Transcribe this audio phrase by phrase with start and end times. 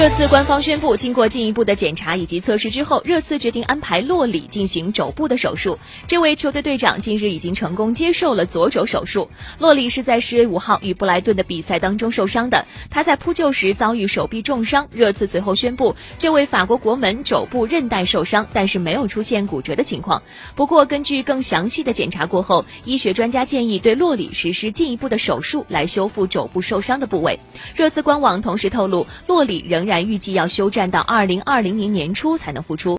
[0.00, 5.78] 热刺官方宣布，经过进一步的检查以及测试之后，热刺决定安排洛里进行肘部的手术。
[6.06, 9.28] 这位球队队长近日已经成功接受了左肘手术。
[9.58, 14.88] 洛里是在十月五号与布莱顿的比赛当中受伤的，他在扑救时遭遇手臂重伤。
[14.90, 20.22] 热刺随后宣布，这位法国国门肘部韧带受伤，但是没有出现骨折的情况。
[20.56, 27.38] 不过，根据更详细的检查过后，医学专家建议对洛里实施进一步的手术来修复肘部受伤的部位。
[27.76, 32.88] 热刺官网同时透露，洛里仍但预计要休战到二零二零年年初才能复出。